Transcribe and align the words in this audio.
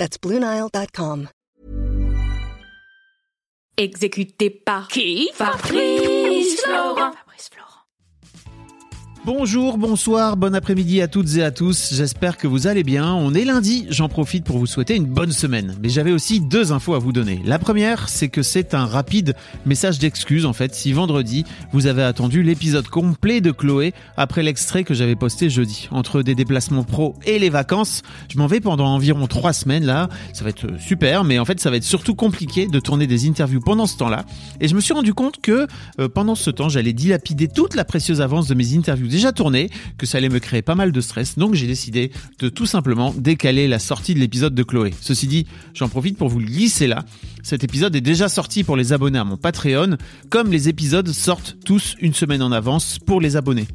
That's 0.00 0.16
BlueNile.com. 0.18 1.28
Exécuté 3.76 4.48
par 4.48 4.88
qui 4.88 5.30
Fabrice 5.34 6.19
Bonjour, 9.32 9.78
bonsoir, 9.78 10.36
bon 10.36 10.56
après-midi 10.56 11.00
à 11.00 11.06
toutes 11.06 11.36
et 11.36 11.44
à 11.44 11.52
tous. 11.52 11.94
J'espère 11.94 12.36
que 12.36 12.48
vous 12.48 12.66
allez 12.66 12.82
bien. 12.82 13.14
On 13.14 13.32
est 13.32 13.44
lundi, 13.44 13.86
j'en 13.88 14.08
profite 14.08 14.42
pour 14.42 14.58
vous 14.58 14.66
souhaiter 14.66 14.96
une 14.96 15.04
bonne 15.06 15.30
semaine. 15.30 15.76
Mais 15.80 15.88
j'avais 15.88 16.10
aussi 16.10 16.40
deux 16.40 16.72
infos 16.72 16.94
à 16.94 16.98
vous 16.98 17.12
donner. 17.12 17.40
La 17.44 17.60
première, 17.60 18.08
c'est 18.08 18.26
que 18.26 18.42
c'est 18.42 18.74
un 18.74 18.86
rapide 18.86 19.36
message 19.66 20.00
d'excuse 20.00 20.46
en 20.46 20.52
fait 20.52 20.74
si 20.74 20.92
vendredi 20.92 21.44
vous 21.72 21.86
avez 21.86 22.02
attendu 22.02 22.42
l'épisode 22.42 22.88
complet 22.88 23.40
de 23.40 23.52
Chloé 23.52 23.94
après 24.16 24.42
l'extrait 24.42 24.82
que 24.82 24.94
j'avais 24.94 25.14
posté 25.14 25.48
jeudi. 25.48 25.88
Entre 25.92 26.22
des 26.22 26.34
déplacements 26.34 26.82
pro 26.82 27.14
et 27.24 27.38
les 27.38 27.50
vacances, 27.50 28.02
je 28.32 28.36
m'en 28.36 28.48
vais 28.48 28.58
pendant 28.58 28.88
environ 28.88 29.28
trois 29.28 29.52
semaines 29.52 29.86
là. 29.86 30.08
Ça 30.32 30.42
va 30.42 30.50
être 30.50 30.66
super, 30.80 31.22
mais 31.22 31.38
en 31.38 31.44
fait 31.44 31.60
ça 31.60 31.70
va 31.70 31.76
être 31.76 31.84
surtout 31.84 32.16
compliqué 32.16 32.66
de 32.66 32.80
tourner 32.80 33.06
des 33.06 33.28
interviews 33.28 33.60
pendant 33.60 33.86
ce 33.86 33.96
temps-là. 33.98 34.24
Et 34.60 34.66
je 34.66 34.74
me 34.74 34.80
suis 34.80 34.92
rendu 34.92 35.14
compte 35.14 35.40
que 35.40 35.68
euh, 36.00 36.08
pendant 36.08 36.34
ce 36.34 36.50
temps, 36.50 36.68
j'allais 36.68 36.92
dilapider 36.92 37.46
toute 37.46 37.76
la 37.76 37.84
précieuse 37.84 38.20
avance 38.20 38.48
de 38.48 38.56
mes 38.56 38.74
interviews 38.74 39.19
tourné, 39.32 39.70
que 39.98 40.06
ça 40.06 40.18
allait 40.18 40.28
me 40.28 40.38
créer 40.38 40.62
pas 40.62 40.74
mal 40.74 40.92
de 40.92 41.00
stress, 41.00 41.38
donc 41.38 41.54
j'ai 41.54 41.66
décidé 41.66 42.10
de 42.38 42.48
tout 42.48 42.66
simplement 42.66 43.14
décaler 43.16 43.68
la 43.68 43.78
sortie 43.78 44.14
de 44.14 44.20
l'épisode 44.20 44.54
de 44.54 44.62
Chloé. 44.62 44.94
Ceci 45.00 45.26
dit, 45.26 45.46
j'en 45.74 45.88
profite 45.88 46.16
pour 46.16 46.28
vous 46.28 46.40
glisser 46.40 46.86
là. 46.86 47.04
Cet 47.42 47.64
épisode 47.64 47.94
est 47.94 48.00
déjà 48.00 48.28
sorti 48.28 48.64
pour 48.64 48.76
les 48.76 48.92
abonnés 48.92 49.18
à 49.18 49.24
mon 49.24 49.36
Patreon, 49.36 49.96
comme 50.28 50.50
les 50.50 50.68
épisodes 50.68 51.10
sortent 51.10 51.56
tous 51.64 51.94
une 52.00 52.14
semaine 52.14 52.42
en 52.42 52.52
avance 52.52 52.98
pour 52.98 53.20
les 53.20 53.36
abonnés. 53.36 53.68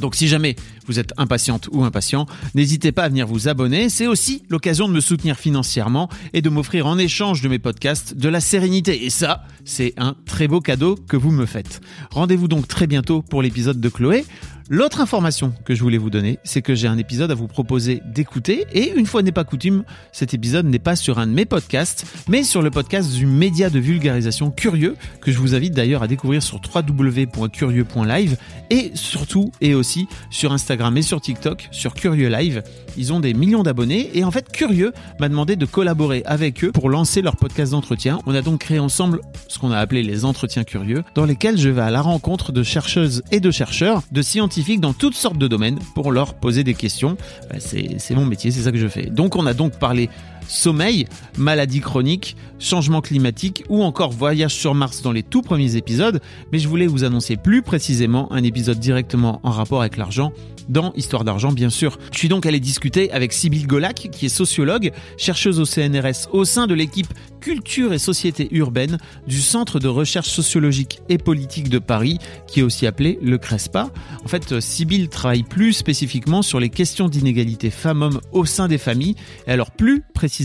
Donc 0.00 0.14
si 0.14 0.28
jamais 0.28 0.56
vous 0.86 0.98
êtes 0.98 1.12
impatiente 1.18 1.68
ou 1.72 1.84
impatient, 1.84 2.26
n'hésitez 2.54 2.90
pas 2.90 3.04
à 3.04 3.08
venir 3.08 3.26
vous 3.26 3.48
abonner. 3.48 3.88
C'est 3.90 4.06
aussi 4.06 4.42
l'occasion 4.48 4.88
de 4.88 4.94
me 4.94 5.00
soutenir 5.00 5.36
financièrement 5.36 6.08
et 6.32 6.42
de 6.42 6.48
m'offrir 6.48 6.86
en 6.86 6.98
échange 6.98 7.42
de 7.42 7.48
mes 7.48 7.58
podcasts 7.58 8.16
de 8.16 8.28
la 8.28 8.40
sérénité. 8.40 9.04
Et 9.04 9.10
ça, 9.10 9.44
c'est 9.64 9.92
un 9.98 10.16
très 10.24 10.48
beau 10.48 10.60
cadeau 10.60 10.96
que 10.96 11.16
vous 11.16 11.30
me 11.30 11.46
faites. 11.46 11.80
Rendez-vous 12.10 12.48
donc 12.48 12.66
très 12.66 12.86
bientôt 12.86 13.22
pour 13.22 13.42
l'épisode 13.42 13.80
de 13.80 13.88
Chloé. 13.88 14.24
L'autre 14.72 15.00
information 15.00 15.52
que 15.64 15.74
je 15.74 15.82
voulais 15.82 15.98
vous 15.98 16.10
donner, 16.10 16.38
c'est 16.44 16.62
que 16.62 16.76
j'ai 16.76 16.86
un 16.86 16.96
épisode 16.96 17.32
à 17.32 17.34
vous 17.34 17.48
proposer 17.48 18.02
d'écouter. 18.04 18.68
Et 18.72 18.92
une 18.96 19.04
fois 19.04 19.20
n'est 19.20 19.32
pas 19.32 19.42
coutume, 19.42 19.82
cet 20.12 20.32
épisode 20.32 20.64
n'est 20.64 20.78
pas 20.78 20.94
sur 20.94 21.18
un 21.18 21.26
de 21.26 21.32
mes 21.32 21.44
podcasts, 21.44 22.06
mais 22.28 22.44
sur 22.44 22.62
le 22.62 22.70
podcast 22.70 23.12
du 23.12 23.26
média 23.26 23.68
de 23.68 23.80
vulgarisation 23.80 24.52
Curieux, 24.52 24.94
que 25.20 25.32
je 25.32 25.38
vous 25.38 25.56
invite 25.56 25.74
d'ailleurs 25.74 26.04
à 26.04 26.06
découvrir 26.06 26.40
sur 26.40 26.60
www.curieux.live 26.72 28.36
et 28.70 28.92
surtout 28.94 29.50
et 29.60 29.74
aussi 29.74 30.06
sur 30.30 30.52
Instagram 30.52 30.96
et 30.96 31.02
sur 31.02 31.20
TikTok, 31.20 31.66
sur 31.72 31.92
Curieux 31.92 32.28
Live. 32.28 32.62
Ils 32.96 33.12
ont 33.12 33.18
des 33.18 33.34
millions 33.34 33.64
d'abonnés 33.64 34.12
et 34.14 34.22
en 34.22 34.30
fait 34.30 34.52
Curieux 34.52 34.92
m'a 35.18 35.28
demandé 35.28 35.56
de 35.56 35.66
collaborer 35.66 36.22
avec 36.26 36.62
eux 36.62 36.70
pour 36.70 36.90
lancer 36.90 37.22
leur 37.22 37.34
podcast 37.34 37.72
d'entretien. 37.72 38.20
On 38.24 38.36
a 38.36 38.40
donc 38.40 38.60
créé 38.60 38.78
ensemble 38.78 39.20
ce 39.48 39.58
qu'on 39.58 39.72
a 39.72 39.78
appelé 39.78 40.04
les 40.04 40.24
entretiens 40.24 40.62
curieux, 40.62 41.02
dans 41.16 41.24
lesquels 41.24 41.58
je 41.58 41.70
vais 41.70 41.82
à 41.82 41.90
la 41.90 42.02
rencontre 42.02 42.52
de 42.52 42.62
chercheuses 42.62 43.24
et 43.32 43.40
de 43.40 43.50
chercheurs, 43.50 44.02
de 44.12 44.22
scientifiques 44.22 44.59
dans 44.78 44.92
toutes 44.92 45.14
sortes 45.14 45.38
de 45.38 45.48
domaines 45.48 45.78
pour 45.94 46.12
leur 46.12 46.34
poser 46.34 46.64
des 46.64 46.74
questions. 46.74 47.16
Bah, 47.50 47.56
c'est 47.58 48.14
mon 48.14 48.24
métier, 48.24 48.50
c'est 48.50 48.62
ça 48.62 48.72
que 48.72 48.78
je 48.78 48.88
fais. 48.88 49.06
Donc 49.06 49.36
on 49.36 49.46
a 49.46 49.54
donc 49.54 49.72
parlé 49.72 50.08
sommeil, 50.50 51.06
maladie 51.38 51.80
chronique, 51.80 52.36
changement 52.58 53.00
climatique 53.00 53.64
ou 53.68 53.82
encore 53.82 54.10
voyage 54.10 54.54
sur 54.54 54.74
Mars 54.74 55.02
dans 55.02 55.12
les 55.12 55.22
tout 55.22 55.42
premiers 55.42 55.76
épisodes, 55.76 56.20
mais 56.52 56.58
je 56.58 56.68
voulais 56.68 56.86
vous 56.86 57.04
annoncer 57.04 57.36
plus 57.36 57.62
précisément 57.62 58.30
un 58.32 58.42
épisode 58.42 58.78
directement 58.78 59.40
en 59.42 59.50
rapport 59.50 59.80
avec 59.80 59.96
l'argent 59.96 60.32
dans 60.68 60.92
Histoire 60.94 61.24
d'argent 61.24 61.52
bien 61.52 61.70
sûr. 61.70 61.98
Je 62.12 62.18
suis 62.18 62.28
donc 62.28 62.46
allé 62.46 62.60
discuter 62.60 63.10
avec 63.12 63.32
Sybille 63.32 63.66
Golac 63.66 64.08
qui 64.12 64.26
est 64.26 64.30
sociologue, 64.30 64.92
chercheuse 65.16 65.58
au 65.60 65.64
CNRS 65.64 66.28
au 66.32 66.44
sein 66.44 66.66
de 66.66 66.74
l'équipe 66.74 67.08
Culture 67.40 67.92
et 67.92 67.98
Société 67.98 68.48
urbaine 68.52 68.98
du 69.26 69.40
Centre 69.40 69.80
de 69.80 69.88
recherche 69.88 70.28
sociologique 70.28 71.00
et 71.08 71.16
politique 71.16 71.70
de 71.70 71.78
Paris 71.78 72.18
qui 72.46 72.60
est 72.60 72.62
aussi 72.62 72.86
appelé 72.86 73.18
le 73.22 73.38
CRESPA. 73.38 73.90
En 74.24 74.28
fait, 74.28 74.60
Sybille 74.60 75.08
travaille 75.08 75.42
plus 75.42 75.72
spécifiquement 75.72 76.42
sur 76.42 76.60
les 76.60 76.68
questions 76.68 77.08
d'inégalité 77.08 77.70
femmes-hommes 77.70 78.20
au 78.32 78.44
sein 78.44 78.68
des 78.68 78.78
familles 78.78 79.16
et 79.46 79.52
alors 79.52 79.70
plus 79.70 80.02
précisément 80.14 80.39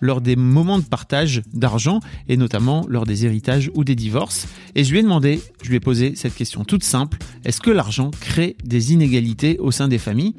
lors 0.00 0.20
des 0.20 0.36
moments 0.36 0.78
de 0.78 0.84
partage 0.84 1.42
d'argent 1.52 2.00
et 2.28 2.36
notamment 2.36 2.84
lors 2.88 3.06
des 3.06 3.24
héritages 3.24 3.70
ou 3.74 3.84
des 3.84 3.94
divorces. 3.94 4.46
Et 4.74 4.84
je 4.84 4.92
lui 4.92 5.00
ai 5.00 5.02
demandé, 5.02 5.40
je 5.62 5.68
lui 5.68 5.76
ai 5.76 5.80
posé 5.80 6.14
cette 6.16 6.34
question 6.34 6.64
toute 6.64 6.84
simple, 6.84 7.18
est-ce 7.44 7.60
que 7.60 7.70
l'argent 7.70 8.10
crée 8.20 8.56
des 8.64 8.92
inégalités 8.92 9.58
au 9.58 9.70
sein 9.70 9.88
des 9.88 9.98
familles? 9.98 10.34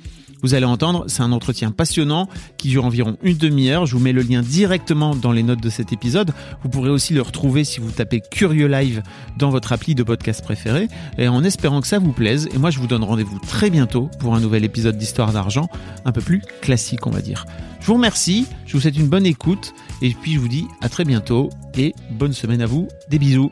Vous 0.46 0.54
allez 0.54 0.66
entendre, 0.66 1.06
c'est 1.08 1.24
un 1.24 1.32
entretien 1.32 1.72
passionnant 1.72 2.30
qui 2.58 2.70
dure 2.70 2.86
environ 2.86 3.18
une 3.24 3.36
demi-heure. 3.36 3.88
Je 3.88 3.96
vous 3.96 4.02
mets 4.04 4.12
le 4.12 4.22
lien 4.22 4.44
directement 4.44 5.16
dans 5.16 5.32
les 5.32 5.42
notes 5.42 5.62
de 5.62 5.72
cet 5.72 5.92
épisode. 5.92 6.34
Vous 6.62 6.70
pourrez 6.70 6.92
aussi 6.92 7.16
le 7.16 7.24
retrouver 7.24 7.64
si 7.64 7.80
vous 7.80 7.90
tapez 7.90 8.22
Curieux 8.32 8.68
Live 8.68 9.02
dans 9.40 9.50
votre 9.50 9.74
appli 9.74 9.96
de 9.96 10.04
podcast 10.04 10.44
préféré. 10.44 10.88
Et 11.18 11.28
en 11.28 11.44
espérant 11.44 11.82
que 11.82 11.88
ça 11.88 11.98
vous 11.98 12.12
plaise. 12.12 12.48
Et 12.54 12.60
moi, 12.60 12.70
je 12.70 12.78
vous 12.78 12.86
donne 12.86 13.04
rendez-vous 13.04 13.40
très 13.40 13.72
bientôt 13.72 14.12
pour 14.20 14.36
un 14.36 14.40
nouvel 14.40 14.64
épisode 14.64 15.00
d'Histoire 15.00 15.34
d'argent, 15.34 15.68
un 16.06 16.12
peu 16.12 16.22
plus 16.22 16.44
classique, 16.62 17.08
on 17.08 17.12
va 17.12 17.22
dire. 17.22 17.48
Je 17.80 17.88
vous 17.88 17.96
remercie, 17.96 18.46
je 18.66 18.74
vous 18.86 18.92
souhaite 18.92 19.04
une 19.04 19.10
bonne 19.10 19.26
écoute. 19.26 19.74
Et 20.02 20.12
puis, 20.12 20.34
je 20.34 20.40
vous 20.40 20.48
dis 20.48 20.68
à 20.82 20.90
très 20.90 21.06
bientôt 21.06 21.50
et 21.76 21.94
bonne 22.12 22.34
semaine 22.34 22.62
à 22.62 22.68
vous. 22.68 22.88
Des 23.10 23.18
bisous. 23.18 23.52